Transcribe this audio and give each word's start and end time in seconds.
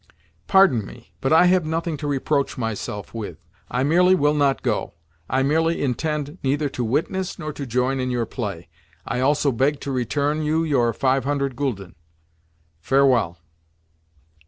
"Pardon 0.47 0.83
me, 0.83 1.13
but 1.21 1.31
I 1.31 1.45
have 1.45 1.63
nothing 1.63 1.95
to 1.97 2.07
reproach 2.07 2.57
myself 2.57 3.13
with. 3.13 3.45
I 3.69 3.83
merely 3.83 4.15
will 4.15 4.33
not 4.33 4.63
go. 4.63 4.95
I 5.29 5.43
merely 5.43 5.83
intend 5.83 6.39
neither 6.41 6.69
to 6.69 6.83
witness 6.83 7.37
nor 7.37 7.53
to 7.53 7.67
join 7.67 7.99
in 7.99 8.09
your 8.09 8.25
play. 8.25 8.67
I 9.05 9.19
also 9.19 9.51
beg 9.51 9.79
to 9.81 9.91
return 9.91 10.41
you 10.41 10.63
your 10.63 10.91
five 10.91 11.23
hundred 11.23 11.55
gülden. 11.55 11.93
Farewell." 12.79 13.37